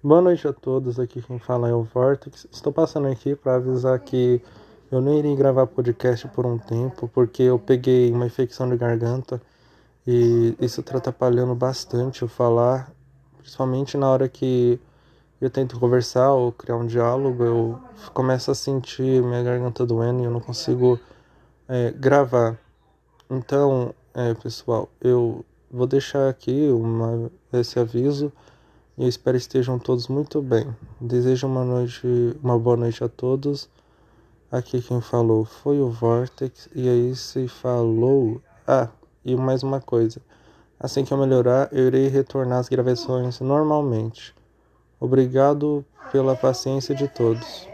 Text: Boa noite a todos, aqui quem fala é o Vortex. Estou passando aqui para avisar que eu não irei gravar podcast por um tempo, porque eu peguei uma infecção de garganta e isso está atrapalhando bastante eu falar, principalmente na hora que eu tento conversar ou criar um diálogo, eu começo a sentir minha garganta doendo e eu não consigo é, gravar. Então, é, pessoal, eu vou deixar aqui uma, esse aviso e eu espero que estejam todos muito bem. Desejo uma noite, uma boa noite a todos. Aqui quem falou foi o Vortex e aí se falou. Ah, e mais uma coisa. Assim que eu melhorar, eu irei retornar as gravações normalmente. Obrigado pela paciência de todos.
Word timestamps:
Boa 0.00 0.22
noite 0.22 0.46
a 0.46 0.52
todos, 0.52 1.00
aqui 1.00 1.20
quem 1.20 1.40
fala 1.40 1.68
é 1.68 1.74
o 1.74 1.82
Vortex. 1.82 2.46
Estou 2.52 2.72
passando 2.72 3.08
aqui 3.08 3.34
para 3.34 3.56
avisar 3.56 3.98
que 3.98 4.40
eu 4.92 5.00
não 5.00 5.12
irei 5.18 5.34
gravar 5.34 5.66
podcast 5.66 6.28
por 6.28 6.46
um 6.46 6.56
tempo, 6.56 7.08
porque 7.08 7.42
eu 7.42 7.58
peguei 7.58 8.12
uma 8.12 8.24
infecção 8.24 8.68
de 8.70 8.76
garganta 8.76 9.42
e 10.06 10.54
isso 10.60 10.82
está 10.82 10.98
atrapalhando 10.98 11.52
bastante 11.52 12.22
eu 12.22 12.28
falar, 12.28 12.92
principalmente 13.38 13.96
na 13.96 14.08
hora 14.08 14.28
que 14.28 14.78
eu 15.40 15.50
tento 15.50 15.80
conversar 15.80 16.32
ou 16.32 16.52
criar 16.52 16.76
um 16.76 16.86
diálogo, 16.86 17.42
eu 17.42 17.80
começo 18.14 18.52
a 18.52 18.54
sentir 18.54 19.20
minha 19.20 19.42
garganta 19.42 19.84
doendo 19.84 20.22
e 20.22 20.26
eu 20.26 20.30
não 20.30 20.40
consigo 20.40 21.00
é, 21.68 21.90
gravar. 21.90 22.56
Então, 23.28 23.92
é, 24.14 24.32
pessoal, 24.34 24.88
eu 25.00 25.44
vou 25.68 25.88
deixar 25.88 26.28
aqui 26.28 26.70
uma, 26.70 27.28
esse 27.52 27.80
aviso 27.80 28.32
e 28.98 29.04
eu 29.04 29.08
espero 29.08 29.36
que 29.36 29.42
estejam 29.42 29.78
todos 29.78 30.08
muito 30.08 30.42
bem. 30.42 30.74
Desejo 31.00 31.46
uma 31.46 31.64
noite, 31.64 32.02
uma 32.42 32.58
boa 32.58 32.76
noite 32.76 33.02
a 33.04 33.08
todos. 33.08 33.70
Aqui 34.50 34.82
quem 34.82 35.00
falou 35.00 35.44
foi 35.44 35.80
o 35.80 35.88
Vortex 35.88 36.68
e 36.74 36.88
aí 36.88 37.14
se 37.14 37.46
falou. 37.46 38.42
Ah, 38.66 38.88
e 39.24 39.36
mais 39.36 39.62
uma 39.62 39.80
coisa. 39.80 40.20
Assim 40.80 41.04
que 41.04 41.12
eu 41.12 41.18
melhorar, 41.18 41.68
eu 41.70 41.86
irei 41.86 42.08
retornar 42.08 42.58
as 42.58 42.68
gravações 42.68 43.38
normalmente. 43.38 44.34
Obrigado 44.98 45.84
pela 46.10 46.34
paciência 46.34 46.92
de 46.92 47.06
todos. 47.06 47.68